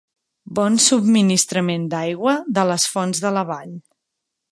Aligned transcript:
Bon 0.59 0.77
subministrament 0.85 1.85
d'aigua 1.91 2.33
de 2.59 2.63
les 2.71 2.87
fonts 2.95 3.21
de 3.27 3.33
la 3.37 3.45
vall. 3.51 3.77